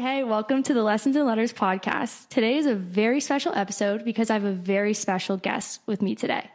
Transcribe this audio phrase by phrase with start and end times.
[0.00, 2.26] hey, welcome to the Lessons and Letters podcast.
[2.30, 6.14] Today is a very special episode because I have a very special guest with me
[6.14, 6.50] today.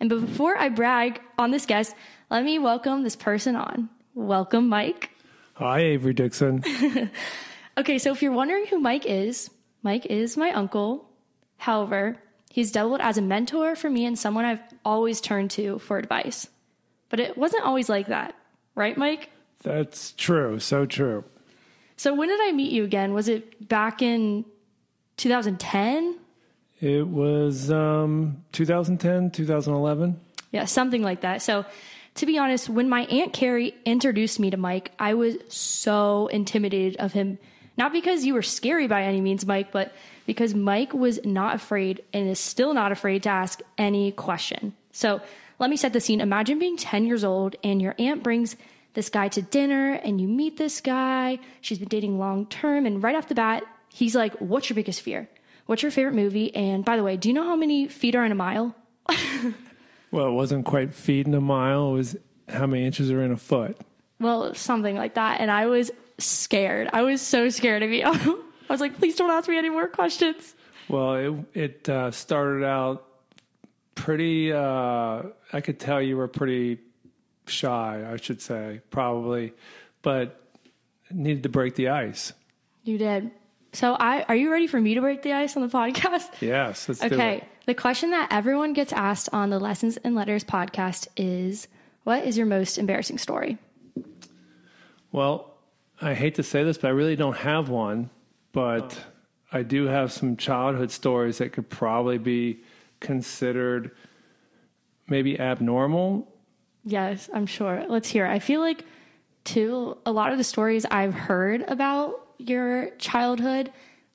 [0.00, 1.94] And before I brag on this guest,
[2.30, 3.90] let me welcome this person on.
[4.14, 5.10] Welcome, Mike.
[5.54, 6.64] Hi, Avery Dixon.
[7.78, 9.50] Okay, so if you're wondering who Mike is,
[9.82, 11.10] Mike is my uncle.
[11.58, 12.16] However,
[12.50, 16.48] he's doubled as a mentor for me and someone I've always turned to for advice.
[17.10, 18.34] But it wasn't always like that,
[18.74, 19.28] right, Mike?
[19.62, 20.58] That's true.
[20.58, 21.24] So true.
[21.96, 23.14] So when did I meet you again?
[23.14, 24.44] Was it back in
[25.16, 26.18] 2010?
[26.80, 30.20] It was um, 2010, 2011.
[30.52, 31.40] Yeah, something like that.
[31.42, 31.64] So
[32.16, 36.96] to be honest, when my Aunt Carrie introduced me to Mike, I was so intimidated
[36.96, 37.38] of him.
[37.78, 39.92] Not because you were scary by any means, Mike, but
[40.24, 44.74] because Mike was not afraid and is still not afraid to ask any question.
[44.92, 45.20] So
[45.58, 46.20] let me set the scene.
[46.22, 48.56] Imagine being 10 years old and your aunt brings
[48.96, 51.38] this guy to dinner and you meet this guy.
[51.60, 52.84] She's been dating long term.
[52.84, 55.28] And right off the bat, he's like, What's your biggest fear?
[55.66, 56.52] What's your favorite movie?
[56.54, 58.74] And by the way, do you know how many feet are in a mile?
[60.10, 61.90] Well, it wasn't quite feet in a mile.
[61.90, 62.16] It was
[62.48, 63.76] how many inches are in a foot.
[64.20, 65.40] Well, something like that.
[65.40, 66.88] And I was scared.
[66.92, 68.02] I was so scared of you.
[68.06, 70.54] I was like, please don't ask me any more questions.
[70.88, 73.04] Well, it it uh, started out
[73.94, 74.52] pretty.
[74.52, 76.78] Uh, I could tell you were pretty
[77.48, 78.04] shy.
[78.10, 79.52] I should say probably,
[80.02, 80.40] but
[81.10, 82.32] needed to break the ice.
[82.84, 83.30] You did.
[83.72, 86.28] So I are you ready for me to break the ice on the podcast?
[86.40, 86.88] Yes.
[86.88, 87.44] Let's do Okay.
[87.66, 91.66] The question that everyone gets asked on the Lessons and Letters podcast is
[92.04, 93.58] what is your most embarrassing story?
[95.10, 95.54] Well,
[96.00, 98.10] I hate to say this, but I really don't have one.
[98.52, 98.98] But
[99.52, 102.62] I do have some childhood stories that could probably be
[103.00, 103.90] considered
[105.08, 106.32] maybe abnormal.
[106.86, 107.84] Yes, I'm sure.
[107.88, 108.24] Let's hear.
[108.24, 108.30] it.
[108.30, 108.84] I feel like
[109.42, 113.72] too a lot of the stories I've heard about your childhood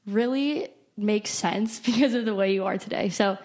[0.08, 3.10] really make sense because of the way you are today.
[3.10, 3.38] So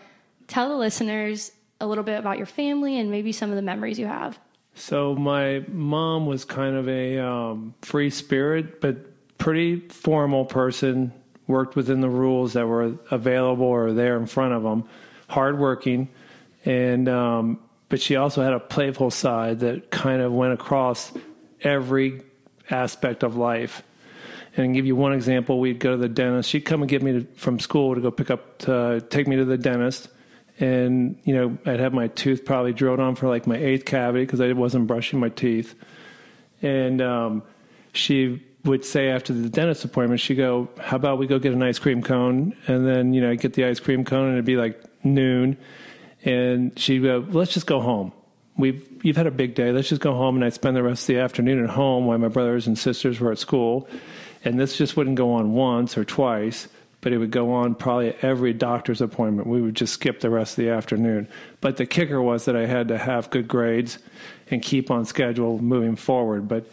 [0.46, 3.98] tell the listeners a little bit about your family and maybe some of the memories
[3.98, 4.38] you have.
[4.74, 8.96] So my mom was kind of a um, free spirit, but
[9.38, 11.12] pretty formal person.
[11.48, 14.88] Worked within the rules that were available or there in front of them.
[15.28, 16.08] Hardworking,
[16.64, 21.12] and um, but she also had a playful side that kind of went across
[21.62, 22.22] every
[22.70, 23.82] aspect of life.
[24.56, 26.48] And give you one example, we'd go to the dentist.
[26.48, 29.36] She'd come and get me to, from school to go pick up, to take me
[29.36, 30.08] to the dentist.
[30.58, 34.24] And, you know, I'd have my tooth probably drilled on for like my eighth cavity
[34.24, 35.74] because I wasn't brushing my teeth.
[36.62, 37.42] And um,
[37.92, 41.62] she would say after the dentist appointment, she'd go, How about we go get an
[41.62, 42.56] ice cream cone?
[42.66, 45.58] And then, you know, I'd get the ice cream cone and it'd be like noon.
[46.26, 48.12] And she'd go, Let's just go home.
[48.58, 49.70] We've, you've had a big day.
[49.70, 50.36] Let's just go home.
[50.36, 53.20] And I'd spend the rest of the afternoon at home while my brothers and sisters
[53.20, 53.88] were at school.
[54.44, 56.68] And this just wouldn't go on once or twice,
[57.00, 59.46] but it would go on probably every doctor's appointment.
[59.46, 61.28] We would just skip the rest of the afternoon.
[61.60, 63.98] But the kicker was that I had to have good grades
[64.50, 66.48] and keep on schedule moving forward.
[66.48, 66.66] But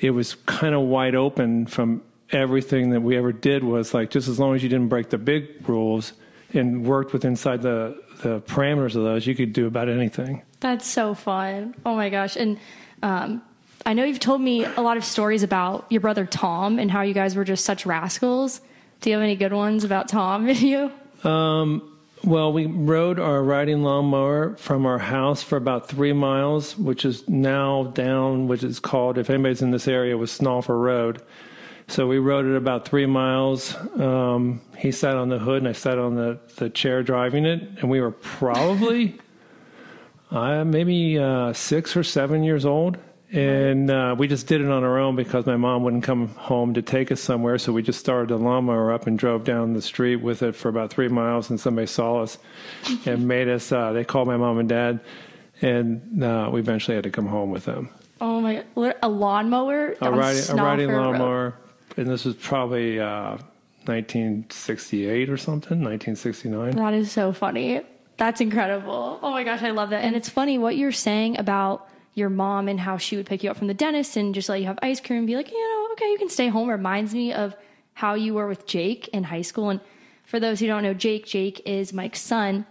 [0.00, 4.28] it was kind of wide open from everything that we ever did was like just
[4.28, 6.12] as long as you didn't break the big rules
[6.52, 10.42] and worked with inside the, the parameters of those, you could do about anything.
[10.60, 11.74] That's so fun.
[11.84, 12.36] Oh my gosh.
[12.36, 12.58] And
[13.02, 13.42] um,
[13.84, 17.02] I know you've told me a lot of stories about your brother Tom and how
[17.02, 18.60] you guys were just such rascals.
[19.00, 20.90] Do you have any good ones about Tom and you?
[22.24, 27.28] Well, we rode our riding lawnmower from our house for about three miles, which is
[27.28, 31.22] now down, which is called, if anybody's in this area, was Snalfer Road.
[31.88, 33.74] So we rode it about three miles.
[33.98, 37.62] Um, he sat on the hood and I sat on the, the chair driving it.
[37.80, 39.18] And we were probably
[40.30, 42.98] uh, maybe uh, six or seven years old.
[43.32, 46.74] And uh, we just did it on our own because my mom wouldn't come home
[46.74, 47.58] to take us somewhere.
[47.58, 50.68] So we just started the lawnmower up and drove down the street with it for
[50.68, 51.50] about three miles.
[51.50, 52.38] And somebody saw us
[53.06, 55.00] and made us, uh, they called my mom and dad.
[55.62, 57.90] And uh, we eventually had to come home with them.
[58.20, 58.64] Oh my,
[59.02, 59.94] a lawnmower?
[60.00, 61.54] A riding, a riding Snoffer Road.
[61.96, 63.38] And this was probably uh,
[63.86, 66.72] 1968 or something, 1969.
[66.72, 67.82] That is so funny.
[68.16, 69.18] That's incredible.
[69.22, 70.04] Oh my gosh, I love that.
[70.04, 73.50] And it's funny what you're saying about your mom and how she would pick you
[73.50, 75.58] up from the dentist and just let you have ice cream and be like, you
[75.58, 77.54] know, okay, you can stay home reminds me of
[77.92, 79.70] how you were with Jake in high school.
[79.70, 79.80] And
[80.24, 82.66] for those who don't know Jake, Jake is Mike's son.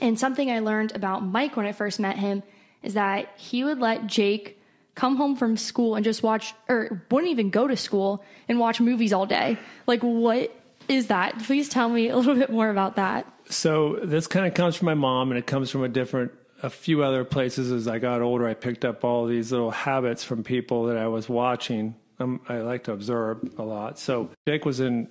[0.00, 2.42] And something I learned about Mike when I first met him
[2.82, 4.58] is that he would let Jake
[4.94, 8.80] come home from school and just watch, or wouldn't even go to school and watch
[8.80, 9.58] movies all day.
[9.86, 10.54] Like, what
[10.88, 11.38] is that?
[11.44, 13.26] Please tell me a little bit more about that.
[13.48, 16.70] So this kind of comes from my mom, and it comes from a different, a
[16.70, 17.72] few other places.
[17.72, 21.08] As I got older, I picked up all these little habits from people that I
[21.08, 21.94] was watching.
[22.20, 23.98] um, I like to observe a lot.
[23.98, 25.08] So Jake was in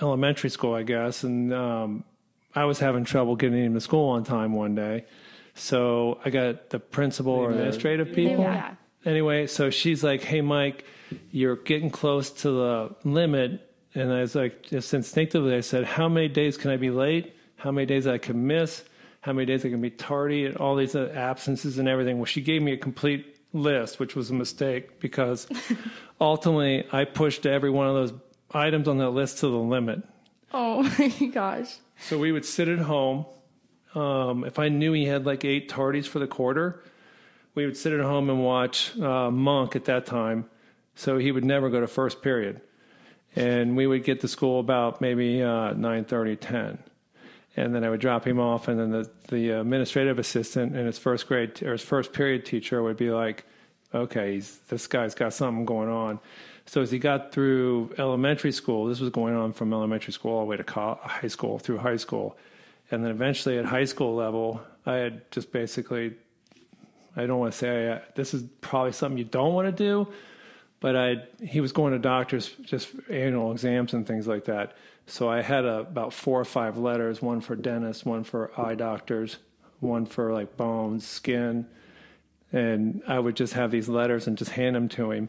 [0.00, 2.04] elementary school, I guess, and um,
[2.54, 5.04] I was having trouble getting him to school on time one day.
[5.54, 8.42] So I got the principal or administrative people.
[8.42, 8.74] Yeah.
[9.04, 10.84] Anyway, so she's like, "Hey, Mike,
[11.30, 16.08] you're getting close to the limit." And I was like, just instinctively, I said, "How
[16.08, 17.34] many days can I be late?
[17.56, 18.84] How many days I can miss?
[19.20, 20.46] How many days I can be tardy?
[20.46, 24.16] And all these uh, absences and everything." Well, she gave me a complete list, which
[24.16, 25.46] was a mistake because
[26.20, 28.12] ultimately I pushed every one of those
[28.52, 30.02] items on that list to the limit.
[30.52, 31.76] Oh my gosh.
[32.00, 33.26] So we would sit at home.
[33.94, 36.82] Um, if I knew he had like eight tardies for the quarter,
[37.54, 40.48] we would sit at home and watch uh, Monk at that time.
[40.94, 42.60] So he would never go to first period.
[43.36, 46.78] And we would get to school about maybe uh, 9.30, 10.
[47.56, 50.98] And then I would drop him off, and then the, the administrative assistant and his
[50.98, 53.44] first grade or his first period teacher would be like,
[53.94, 56.18] okay, this guy's got something going on.
[56.66, 60.40] So as he got through elementary school, this was going on from elementary school all
[60.40, 62.36] the way to high school through high school,
[62.90, 66.14] and then eventually at high school level, I had just basically,
[67.16, 70.08] I don't want to say I, this is probably something you don't want to do,
[70.80, 74.76] but I he was going to doctors just annual exams and things like that.
[75.06, 78.74] So I had a, about four or five letters, one for dentists, one for eye
[78.74, 79.36] doctors,
[79.80, 81.66] one for like bones, skin,
[82.52, 85.28] and I would just have these letters and just hand them to him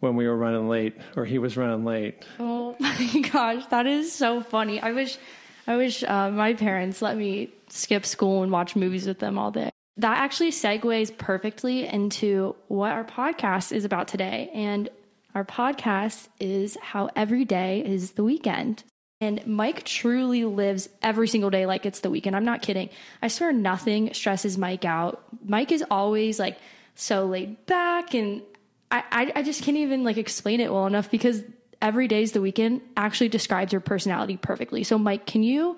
[0.00, 2.24] when we were running late or he was running late.
[2.38, 4.80] Oh my gosh, that is so funny.
[4.80, 5.18] I wish,
[5.66, 9.50] I wish uh, my parents let me skip school and watch movies with them all
[9.50, 9.70] day.
[9.98, 14.50] That actually segues perfectly into what our podcast is about today.
[14.52, 14.90] And
[15.34, 18.84] our podcast is how every day is the weekend.
[19.20, 22.36] And Mike truly lives every single day like it's the weekend.
[22.36, 22.90] I'm not kidding.
[23.22, 25.22] I swear nothing stresses Mike out.
[25.44, 26.58] Mike is always like
[26.94, 28.42] so laid back and
[28.90, 31.42] I, I, I just can't even like explain it well enough because
[31.80, 34.84] every day is the weekend actually describes your personality perfectly.
[34.84, 35.76] So Mike, can you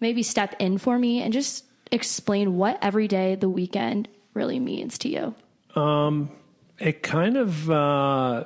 [0.00, 4.98] maybe step in for me and just explain what every day the weekend really means
[4.98, 5.34] to you?
[5.80, 6.30] Um,
[6.78, 8.44] it kind of uh,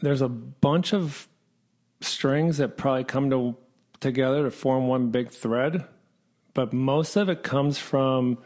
[0.00, 1.28] there's a bunch of
[2.00, 3.56] strings that probably come to
[4.00, 5.84] together to form one big thread,
[6.54, 8.38] but most of it comes from,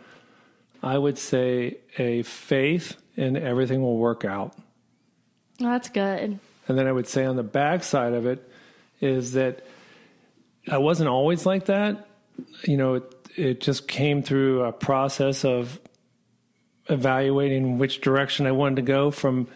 [0.82, 4.56] I would say, a faith in everything will work out.
[5.58, 6.40] That's good.
[6.66, 8.50] And then I would say on the back side of it
[9.00, 9.64] is that
[10.70, 12.08] I wasn't always like that.
[12.64, 13.02] You know,
[13.36, 15.80] it, just came through a process of
[16.88, 19.48] evaluating which direction I wanted to go from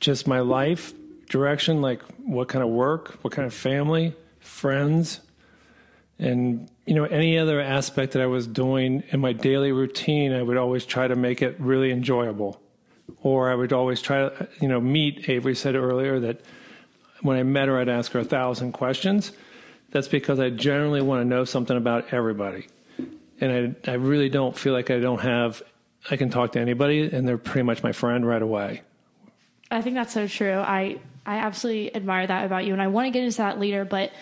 [0.00, 0.92] just my life
[1.28, 5.20] direction, like what kind of work, what kind of family, friends,
[6.18, 10.32] and you know any other aspect that I was doing in my daily routine.
[10.32, 12.60] I would always try to make it really enjoyable
[13.22, 15.28] or I would always try to, you know, meet.
[15.28, 16.40] Avery said earlier that
[17.22, 19.32] when I met her, I'd ask her a thousand questions.
[19.90, 22.66] That's because I generally want to know something about everybody,
[23.44, 25.62] and I, I really don't feel like I don't have.
[26.10, 28.82] I can talk to anybody, and they're pretty much my friend right away.
[29.70, 30.58] I think that's so true.
[30.58, 33.84] I I absolutely admire that about you, and I want to get into that later.
[33.84, 34.12] But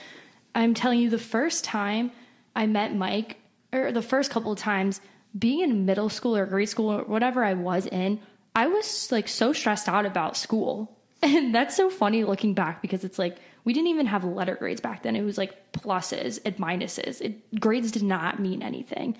[0.54, 2.12] I'm telling you, the first time
[2.54, 3.38] I met Mike,
[3.72, 5.00] or the first couple of times,
[5.38, 8.20] being in middle school or grade school or whatever I was in,
[8.54, 10.96] I was like so stressed out about school.
[11.24, 14.80] And that's so funny looking back because it's like we didn't even have letter grades
[14.80, 15.16] back then.
[15.16, 17.20] It was like pluses and minuses.
[17.20, 19.16] It, grades did not mean anything.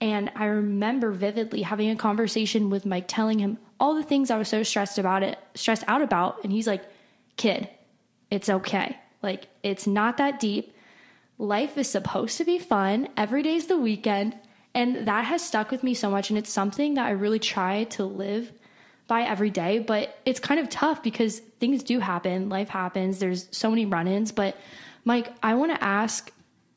[0.00, 4.38] And I remember vividly having a conversation with Mike telling him all the things I
[4.38, 6.42] was so stressed about it, stressed out about.
[6.42, 6.82] And he's like,
[7.36, 7.68] kid,
[8.30, 8.96] it's okay.
[9.22, 10.74] Like, it's not that deep.
[11.38, 13.08] Life is supposed to be fun.
[13.16, 14.36] Every day's the weekend.
[14.74, 16.30] And that has stuck with me so much.
[16.30, 18.52] And it's something that I really try to live
[19.06, 23.48] by every day, but it's kind of tough because things do happen, life happens, there's
[23.50, 24.32] so many run ins.
[24.32, 24.56] But
[25.04, 26.30] Mike, I want to ask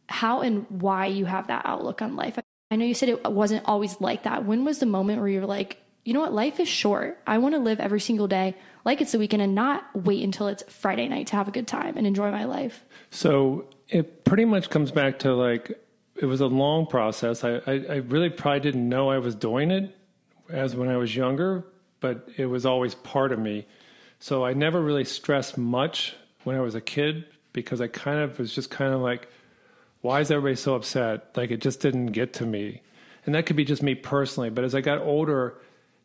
[0.10, 2.38] how and why you have that outlook on life.
[2.70, 4.46] I know you said it wasn't always like that.
[4.46, 7.22] When was the moment where you were like, you know what, life is short.
[7.28, 8.56] I want to live every single day
[8.86, 11.68] like it's the weekend and not wait until it's Friday night to have a good
[11.68, 12.86] time and enjoy my life?
[13.12, 15.78] So it pretty much comes back to like,
[16.16, 17.44] it was a long process.
[17.44, 19.94] I, I, I really probably didn't know I was doing it
[20.50, 21.66] as when I was younger,
[22.00, 23.66] but it was always part of me.
[24.20, 28.40] So I never really stressed much when I was a kid because I kind of
[28.40, 29.28] was just kind of like,
[30.02, 31.36] why is everybody so upset?
[31.36, 32.82] Like it just didn't get to me.
[33.26, 34.50] And that could be just me personally.
[34.50, 35.60] But as I got older,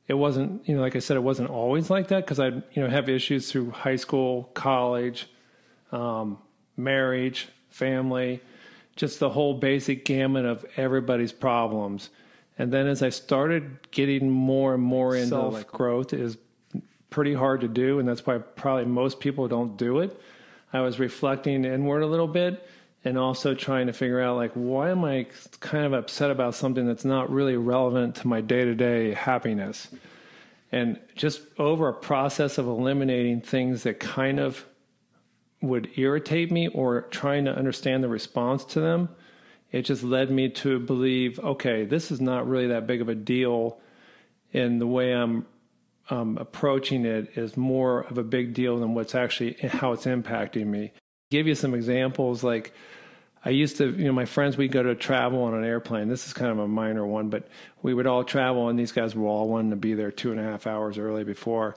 [0.08, 2.62] it wasn't, you know, like I said, it wasn't always like that because I, you
[2.76, 5.28] know, have issues through high school, college,
[5.92, 6.38] um,
[6.76, 8.40] marriage, family,
[8.96, 12.10] just the whole basic gamut of everybody's problems.
[12.58, 16.36] And then as I started getting more and more into self growth is
[17.10, 20.20] pretty hard to do, and that's why probably most people don't do it.
[20.72, 22.66] I was reflecting inward a little bit
[23.04, 25.26] and also trying to figure out like why am I
[25.60, 29.88] kind of upset about something that's not really relevant to my day-to-day happiness.
[30.70, 34.64] And just over a process of eliminating things that kind of
[35.60, 39.08] would irritate me or trying to understand the response to them,
[39.72, 43.14] it just led me to believe, okay, this is not really that big of a
[43.14, 43.80] deal.
[44.52, 45.46] And the way I'm
[46.10, 50.66] um, approaching it is more of a big deal than what's actually how it's impacting
[50.66, 50.92] me.
[51.30, 52.74] Give you some examples like
[53.44, 56.08] I used to, you know, my friends, we'd go to travel on an airplane.
[56.08, 57.48] This is kind of a minor one, but
[57.80, 60.38] we would all travel, and these guys were all wanting to be there two and
[60.38, 61.76] a half hours early before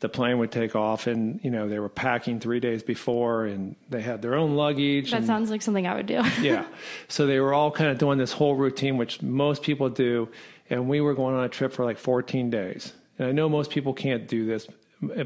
[0.00, 1.06] the plane would take off.
[1.06, 5.10] And, you know, they were packing three days before, and they had their own luggage.
[5.10, 6.22] That and, sounds like something I would do.
[6.40, 6.66] yeah.
[7.08, 10.28] So they were all kind of doing this whole routine, which most people do.
[10.70, 12.92] And we were going on a trip for like 14 days.
[13.18, 14.66] And I know most people can't do this,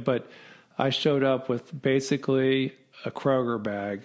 [0.05, 0.31] but
[0.79, 4.03] I showed up with basically a Kroger bag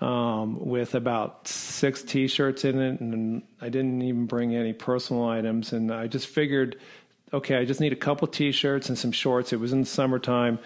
[0.00, 5.72] um, with about six T-shirts in it, and I didn't even bring any personal items.
[5.72, 6.78] And I just figured,
[7.32, 9.52] okay, I just need a couple T-shirts and some shorts.
[9.52, 10.58] It was in the summertime,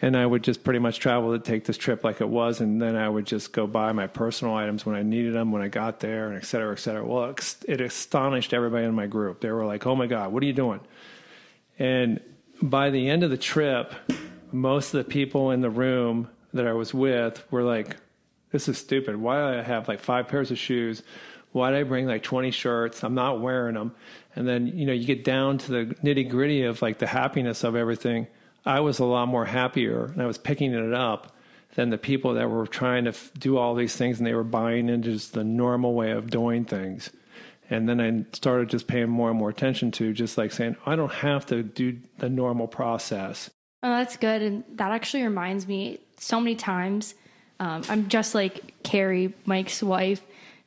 [0.00, 2.80] and I would just pretty much travel to take this trip like it was, and
[2.80, 5.68] then I would just go buy my personal items when I needed them when I
[5.68, 7.04] got there, and et cetera, et cetera.
[7.04, 7.34] Well,
[7.66, 9.40] it astonished everybody in my group.
[9.40, 10.80] They were like, "Oh my God, what are you doing?"
[11.78, 12.20] And
[12.60, 13.94] by the end of the trip,
[14.52, 17.96] most of the people in the room that I was with were like,
[18.50, 19.16] this is stupid.
[19.16, 21.02] Why do I have like five pairs of shoes?
[21.52, 23.04] Why did I bring like 20 shirts?
[23.04, 23.94] I'm not wearing them.
[24.38, 27.64] And then, you know, you get down to the nitty gritty of like the happiness
[27.64, 28.28] of everything.
[28.64, 31.34] I was a lot more happier and I was picking it up
[31.74, 34.44] than the people that were trying to f- do all these things and they were
[34.44, 37.10] buying into just the normal way of doing things.
[37.68, 40.94] And then I started just paying more and more attention to just like saying, I
[40.94, 43.50] don't have to do the normal process.
[43.82, 44.40] Oh, that's good.
[44.40, 47.16] And that actually reminds me so many times
[47.58, 50.22] um, I'm just like Carrie, Mike's wife.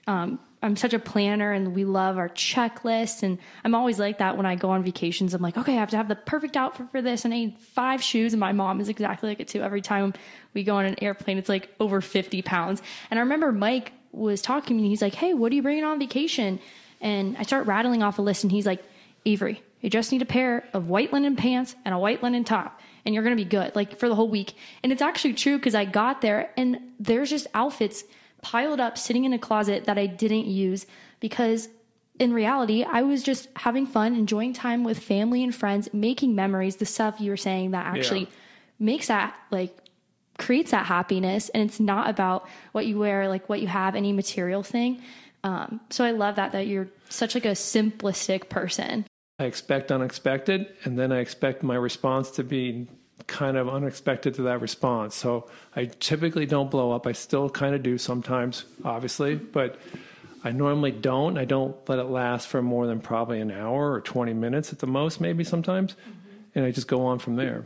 [0.07, 3.23] Um, I'm such a planner and we love our checklist.
[3.23, 5.33] And I'm always like that when I go on vacations.
[5.33, 7.25] I'm like, okay, I have to have the perfect outfit for this.
[7.25, 8.33] And I need five shoes.
[8.33, 9.63] And my mom is exactly like it too.
[9.63, 10.13] Every time
[10.53, 12.81] we go on an airplane, it's like over 50 pounds.
[13.09, 14.89] And I remember Mike was talking to me.
[14.89, 16.59] He's like, hey, what are you bringing on vacation?
[16.99, 18.43] And I start rattling off a list.
[18.43, 18.83] And he's like,
[19.25, 22.79] Avery, you just need a pair of white linen pants and a white linen top
[23.05, 24.53] and you're going to be good like for the whole week.
[24.83, 28.03] And it's actually true because I got there and there's just outfits
[28.41, 30.85] piled up sitting in a closet that I didn't use
[31.19, 31.69] because
[32.19, 36.75] in reality, I was just having fun, enjoying time with family and friends, making memories,
[36.75, 38.29] the stuff you were saying that actually yeah.
[38.79, 39.75] makes that like
[40.37, 41.49] creates that happiness.
[41.49, 45.01] And it's not about what you wear, like what you have, any material thing.
[45.43, 49.05] Um, so I love that, that you're such like a simplistic person.
[49.39, 52.87] I expect unexpected, and then I expect my response to be
[53.27, 55.15] kind of unexpected to that response.
[55.15, 57.07] So I typically don't blow up.
[57.07, 59.79] I still kind of do sometimes, obviously, but
[60.43, 61.37] I normally don't.
[61.37, 64.79] I don't let it last for more than probably an hour or 20 minutes at
[64.79, 65.93] the most, maybe sometimes.
[65.93, 66.19] Mm-hmm.
[66.55, 67.65] And I just go on from there.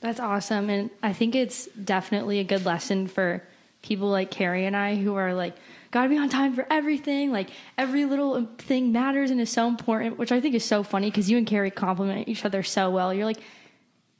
[0.00, 0.70] That's awesome.
[0.70, 3.42] And I think it's definitely a good lesson for
[3.82, 5.54] people like Carrie and I who are like,
[5.90, 7.32] gotta be on time for everything.
[7.32, 11.10] Like every little thing matters and is so important, which I think is so funny
[11.10, 13.14] because you and Carrie compliment each other so well.
[13.14, 13.40] You're like,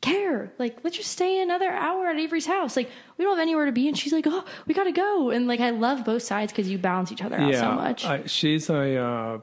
[0.01, 0.53] care.
[0.59, 2.77] Like, let's just stay another hour at Avery's house.
[2.77, 3.89] Like, we don't have anywhere to be.
[3.89, 5.31] And she's like, oh, we gotta go.
[5.31, 8.05] And like, I love both sides because you balance each other out yeah, so much.
[8.05, 9.39] I, she's a uh,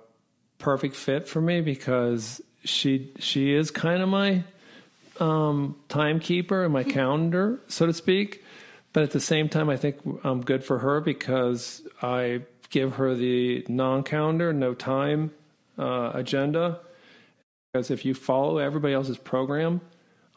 [0.59, 4.43] perfect fit for me because she she is kind of my
[5.19, 8.43] um, timekeeper and my calendar, so to speak.
[8.93, 13.13] But at the same time, I think I'm good for her because I give her
[13.13, 15.31] the non calendar, no time
[15.77, 16.79] uh, agenda.
[17.73, 19.81] Because if you follow everybody else's program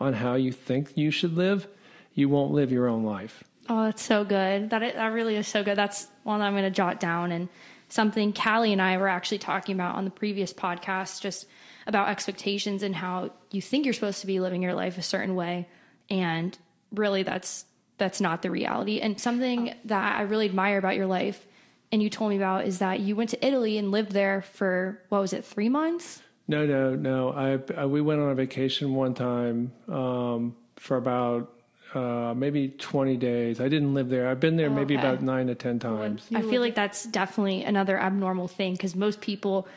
[0.00, 1.66] on how you think you should live,
[2.14, 3.44] you won't live your own life.
[3.68, 4.70] Oh, that's so good.
[4.70, 5.76] That that really is so good.
[5.76, 7.48] That's one that I'm going to jot down and
[7.88, 11.46] something Callie and I were actually talking about on the previous podcast, just
[11.86, 15.34] about expectations and how you think you're supposed to be living your life a certain
[15.34, 15.68] way,
[16.10, 16.56] and
[16.92, 17.64] really that's
[17.98, 19.00] that's not the reality.
[19.00, 21.46] And something that I really admire about your life
[21.90, 25.02] and you told me about is that you went to Italy and lived there for
[25.08, 26.22] what was it, three months?
[26.48, 27.30] No, no, no.
[27.32, 31.52] I, I we went on a vacation one time um, for about
[31.94, 33.60] uh, maybe 20 days.
[33.60, 34.28] I didn't live there.
[34.28, 36.26] I've been there maybe about nine to 10 times.
[36.34, 39.68] I feel like that's definitely another abnormal thing because most people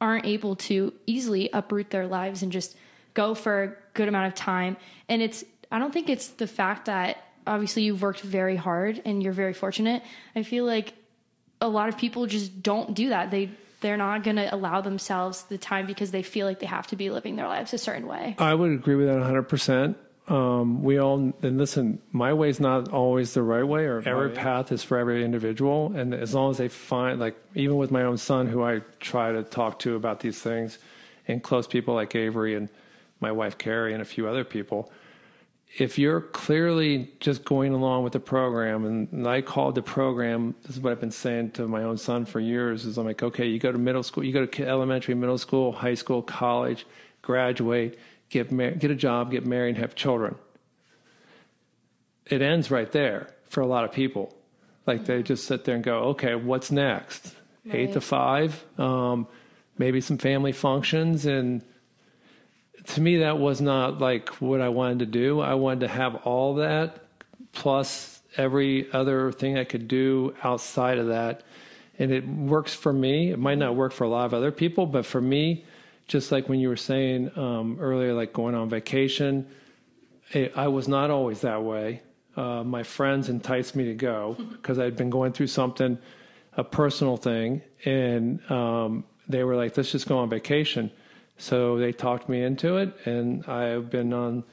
[0.00, 2.76] aren't able to easily uproot their lives and just
[3.14, 4.76] go for a good amount of time.
[5.08, 9.22] And it's, I don't think it's the fact that obviously you've worked very hard and
[9.22, 10.02] you're very fortunate.
[10.34, 10.92] I feel like
[11.60, 13.30] a lot of people just don't do that.
[13.30, 16.86] They they're not going to allow themselves the time because they feel like they have
[16.88, 18.34] to be living their lives a certain way.
[18.38, 19.94] I would agree with that 100%.
[20.28, 22.00] Um, we all and listen.
[22.10, 25.92] My way is not always the right way, or every path is for every individual.
[25.94, 29.30] And as long as they find, like, even with my own son, who I try
[29.30, 30.78] to talk to about these things,
[31.28, 32.68] and close people like Avery and
[33.20, 34.90] my wife Carrie and a few other people,
[35.78, 40.76] if you're clearly just going along with the program, and I called the program, this
[40.76, 43.46] is what I've been saying to my own son for years, is I'm like, okay,
[43.46, 46.86] you go to middle school, you go to elementary, middle school, high school, college,
[47.20, 47.98] graduate,
[48.30, 50.36] get mar- get a job, get married, and have children.
[52.24, 54.34] It ends right there for a lot of people.
[54.86, 57.34] Like they just sit there and go, okay, what's next?
[57.66, 57.74] Right.
[57.74, 59.26] Eight to five, um,
[59.76, 61.62] maybe some family functions and
[62.86, 65.40] to me that was not like what I wanted to do.
[65.40, 66.98] I wanted to have all that
[67.52, 71.42] plus every other thing I could do outside of that.
[71.98, 73.30] And it works for me.
[73.30, 75.64] It might not work for a lot of other people, but for me,
[76.06, 79.46] just like when you were saying um, earlier, like going on vacation,
[80.32, 82.02] it, I was not always that way.
[82.36, 85.98] Uh, my friends enticed me to go because I'd been going through something,
[86.56, 90.90] a personal thing, and um, they were like, let's just go on vacation.
[91.38, 94.44] So they talked me into it, and I've been on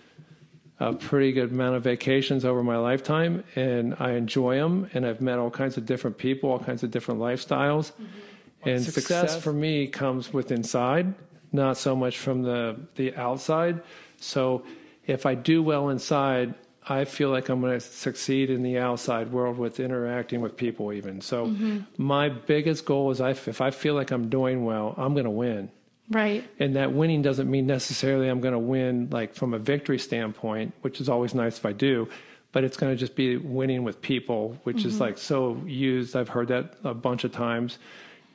[0.80, 4.90] a pretty good amount of vacations over my lifetime, and I enjoy them.
[4.94, 7.92] And I've met all kinds of different people, all kinds of different lifestyles.
[7.92, 8.70] Mm-hmm.
[8.70, 11.14] And success, success for me comes with inside,
[11.52, 13.82] not so much from the the outside.
[14.18, 14.64] So
[15.06, 16.56] if I do well inside,
[16.88, 20.92] I feel like I'm going to succeed in the outside world with interacting with people,
[20.92, 21.22] even.
[21.22, 21.80] So, mm-hmm.
[21.98, 25.30] my biggest goal is I, if I feel like I'm doing well, I'm going to
[25.30, 25.70] win.
[26.14, 26.48] Right.
[26.60, 30.74] And that winning doesn't mean necessarily I'm going to win like from a victory standpoint,
[30.82, 32.08] which is always nice if I do,
[32.52, 34.88] but it's going to just be winning with people, which mm-hmm.
[34.88, 36.16] is like so used.
[36.16, 37.80] I've heard that a bunch of times.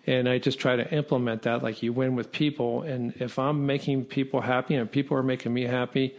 [0.06, 2.82] And I just try to implement that like you win with people.
[2.82, 6.16] And if I'm making people happy and people are making me happy,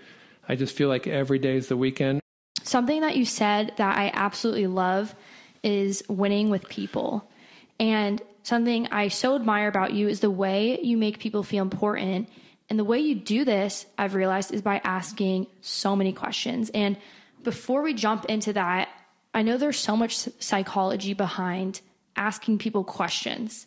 [0.48, 2.22] I just feel like every day is the weekend.
[2.64, 5.16] Something that you said that I absolutely love
[5.64, 7.29] is winning with people.
[7.80, 12.30] And something I so admire about you is the way you make people feel important.
[12.70, 16.70] And the way you do this, I've realized, is by asking so many questions.
[16.74, 16.98] And
[17.44, 18.90] before we jump into that,
[19.34, 21.82] I know there's so much psychology behind
[22.16, 23.66] asking people questions.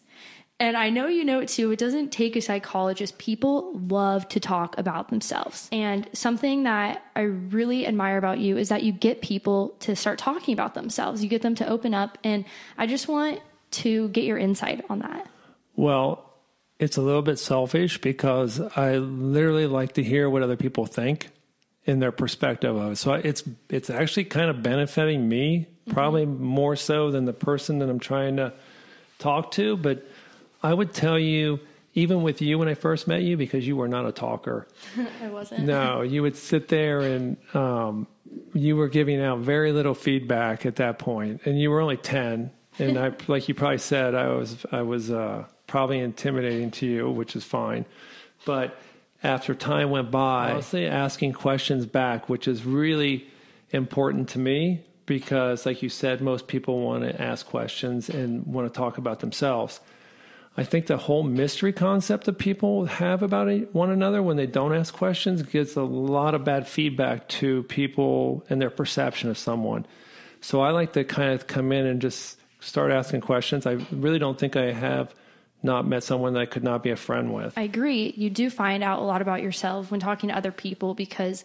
[0.61, 1.73] And I know you know it too.
[1.73, 3.19] It doesn't take a psychologist.
[3.19, 5.69] People love to talk about themselves.
[5.73, 10.21] And something that I really admire about you is that you get people to start
[10.21, 11.23] talking about themselves.
[11.23, 12.17] You get them to open up.
[12.23, 12.45] And
[12.79, 13.41] I just want
[13.73, 15.29] to get your insight on that.
[15.77, 16.33] Well,
[16.79, 21.31] it's a little bit selfish because I literally like to hear what other people think
[21.85, 22.97] in their perspective of it.
[22.97, 26.43] So it's it's actually kind of benefiting me, probably mm-hmm.
[26.43, 28.53] more so than the person that I'm trying to
[29.19, 29.77] talk to.
[29.77, 30.07] But
[30.63, 31.61] I would tell you,
[31.95, 34.67] even with you when I first met you, because you were not a talker.
[35.23, 35.65] I wasn't.
[35.65, 38.07] No, you would sit there and um,
[38.55, 42.51] you were giving out very little feedback at that point, and you were only ten
[42.83, 47.11] and I, like you probably said, I was I was uh, probably intimidating to you,
[47.11, 47.85] which is fine.
[48.45, 48.79] But
[49.23, 53.27] after time went by, mostly asking questions back, which is really
[53.71, 58.73] important to me because, like you said, most people want to ask questions and want
[58.73, 59.81] to talk about themselves.
[60.57, 64.75] I think the whole mystery concept that people have about one another when they don't
[64.75, 69.87] ask questions gives a lot of bad feedback to people and their perception of someone.
[70.43, 73.67] So I like to kind of come in and just start asking questions.
[73.67, 75.15] I really don't think I have
[75.63, 77.57] not met someone that I could not be a friend with.
[77.57, 78.13] I agree.
[78.17, 81.45] You do find out a lot about yourself when talking to other people because,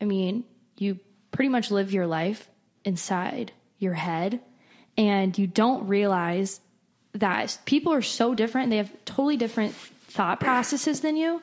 [0.00, 0.44] I mean,
[0.76, 0.98] you
[1.30, 2.48] pretty much live your life
[2.84, 4.40] inside your head
[4.96, 6.60] and you don't realize
[7.12, 8.70] that people are so different.
[8.70, 11.42] They have totally different thought processes than you.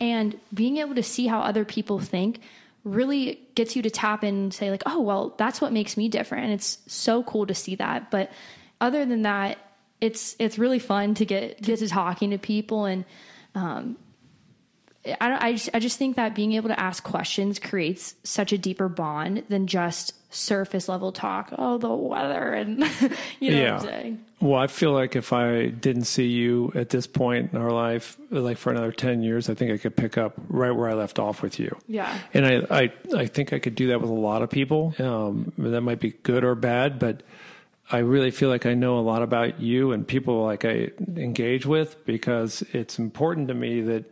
[0.00, 2.40] And being able to see how other people think
[2.84, 6.08] really gets you to tap in and say like oh well that's what makes me
[6.08, 6.44] different.
[6.44, 8.10] And it's so cool to see that.
[8.10, 8.30] But
[8.80, 9.58] other than that
[10.00, 12.84] it's it's really fun to get get to talking to people.
[12.84, 13.04] And
[13.54, 13.96] um,
[15.04, 18.58] I, I, just, I just think that being able to ask questions creates such a
[18.58, 21.52] deeper bond than just surface level talk.
[21.56, 22.78] Oh, the weather, and
[23.40, 23.72] you know yeah.
[23.72, 24.24] what I'm saying.
[24.40, 28.16] Well, I feel like if I didn't see you at this point in our life,
[28.30, 31.18] like for another ten years, I think I could pick up right where I left
[31.18, 31.76] off with you.
[31.86, 34.94] Yeah, and I, I, I think I could do that with a lot of people.
[34.98, 37.22] Um, that might be good or bad, but.
[37.90, 41.66] I really feel like I know a lot about you and people like I engage
[41.66, 44.04] with because it's important to me that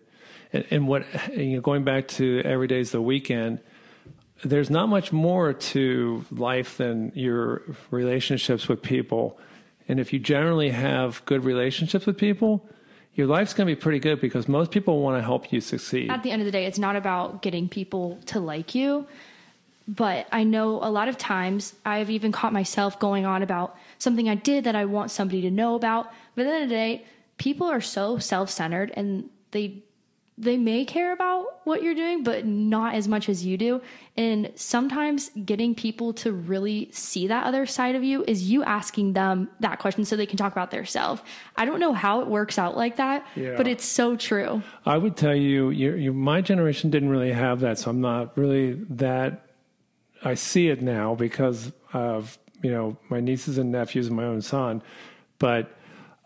[0.52, 3.60] and, and what you know, going back to every day's the weekend,
[4.42, 9.38] there's not much more to life than your relationships with people.
[9.88, 12.66] And if you generally have good relationships with people,
[13.14, 16.10] your life's going to be pretty good because most people want to help you succeed.
[16.10, 19.06] At the end of the day, it's not about getting people to like you.
[19.88, 24.28] But I know a lot of times I've even caught myself going on about something
[24.28, 26.12] I did that I want somebody to know about.
[26.36, 27.04] But at the end of the day,
[27.38, 29.82] people are so self centered and they
[30.40, 33.80] they may care about what you're doing, but not as much as you do.
[34.16, 39.12] And sometimes getting people to really see that other side of you is you asking
[39.12, 41.22] them that question so they can talk about their self.
[41.56, 43.54] I don't know how it works out like that, Yeah.
[43.56, 44.62] but it's so true.
[44.86, 48.36] I would tell you, you, you, my generation didn't really have that, so I'm not
[48.36, 49.46] really that.
[50.24, 54.42] I see it now because of you know my nieces and nephews and my own
[54.42, 54.82] son,
[55.38, 55.70] but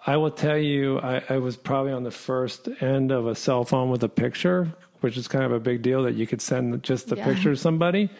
[0.06, 3.64] I will tell you, I, I was probably on the first end of a cell
[3.64, 4.68] phone with a picture,
[5.00, 7.24] which is kind of a big deal that you could send just the Yeah.
[7.24, 8.10] picture to somebody.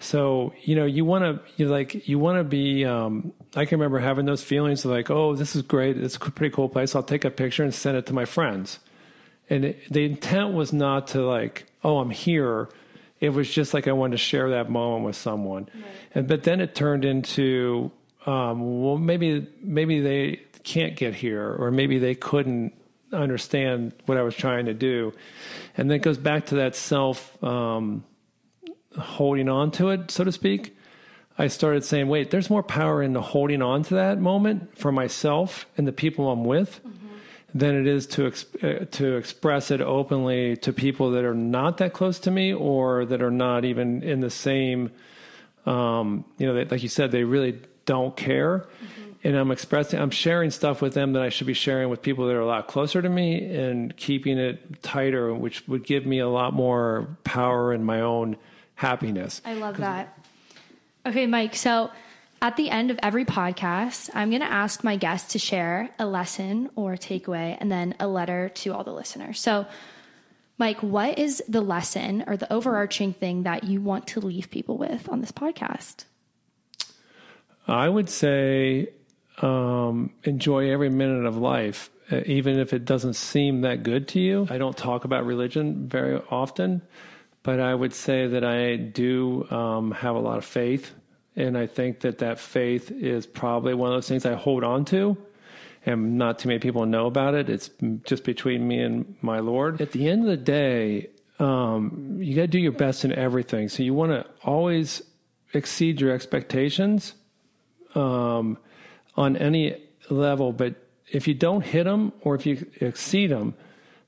[0.00, 2.84] So you know, you want to you like you want to be.
[2.86, 5.98] Um, I can remember having those feelings of like, oh, this is great.
[5.98, 6.94] It's a pretty cool place.
[6.96, 8.78] I'll take a picture and send it to my friends.
[9.50, 12.68] And it, the intent was not to like, oh, I'm here.
[13.20, 15.68] It was just like I wanted to share that moment with someone.
[16.14, 17.90] And but then it turned into,
[18.24, 22.74] um, well, maybe maybe they can't get here, or maybe they couldn't
[23.12, 25.12] understand what I was trying to do.
[25.76, 27.42] And then it goes back to that self.
[27.42, 28.04] Um,
[28.98, 30.76] holding on to it, so to speak,
[31.38, 34.92] I started saying, wait, there's more power in the holding on to that moment for
[34.92, 36.80] myself and the people I'm with
[37.54, 41.78] than it is to ex- uh, to express it openly to people that are not
[41.78, 44.90] that close to me or that are not even in the same.
[45.66, 48.66] Um, you know, like you said, they really don't care.
[49.22, 52.26] And I'm expressing, I'm sharing stuff with them that I should be sharing with people
[52.26, 56.20] that are a lot closer to me and keeping it tighter, which would give me
[56.20, 58.36] a lot more power in my own
[58.76, 59.42] happiness.
[59.44, 60.18] I love that.
[61.04, 61.54] Okay, Mike.
[61.54, 61.90] So
[62.40, 66.06] at the end of every podcast, I'm going to ask my guests to share a
[66.06, 69.38] lesson or takeaway and then a letter to all the listeners.
[69.38, 69.66] So,
[70.56, 74.78] Mike, what is the lesson or the overarching thing that you want to leave people
[74.78, 76.04] with on this podcast?
[77.68, 78.88] I would say
[79.40, 84.20] um, enjoy every minute of life, uh, even if it doesn't seem that good to
[84.20, 84.46] you.
[84.50, 86.82] I don't talk about religion very often,
[87.42, 90.94] but I would say that I do um, have a lot of faith.
[91.36, 94.84] And I think that that faith is probably one of those things I hold on
[94.86, 95.16] to.
[95.86, 97.48] And not too many people know about it.
[97.48, 97.70] It's
[98.04, 99.80] just between me and my Lord.
[99.80, 103.70] At the end of the day, um, you got to do your best in everything.
[103.70, 105.02] So you want to always
[105.54, 107.14] exceed your expectations
[107.94, 108.58] um,
[109.16, 109.76] on any
[110.08, 110.52] level.
[110.52, 110.74] But
[111.10, 113.54] if you don't hit them or if you exceed them,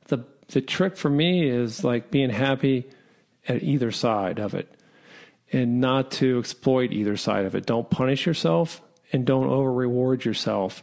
[0.06, 2.86] the the trick for me is like being happy
[3.48, 4.72] at either side of it,
[5.52, 7.66] and not to exploit either side of it.
[7.66, 8.80] Don't punish yourself
[9.12, 10.82] and don't over reward yourself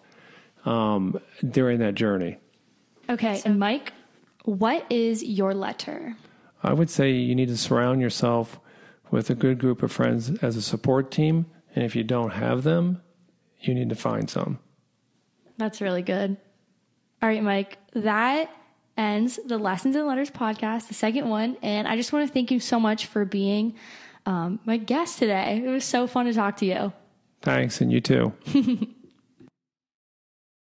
[0.66, 2.38] um, during that journey.
[3.10, 3.94] Okay, and Mike,
[4.44, 6.16] what is your letter?
[6.62, 8.60] I would say you need to surround yourself
[9.12, 11.46] with a good group of friends as a support team.
[11.76, 13.02] And if you don't have them,
[13.62, 14.60] you need to find some.
[15.58, 16.38] That's really good.
[17.22, 18.50] All right, Mike, that
[18.98, 21.58] ends the Lessons and Letters podcast, the second one.
[21.62, 23.76] And I just want to thank you so much for being
[24.26, 25.62] um, my guest today.
[25.66, 26.94] It was so fun to talk to you.
[27.42, 28.34] Thanks, and you too.